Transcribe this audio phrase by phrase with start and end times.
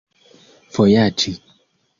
[0.77, 1.37] vojaĝi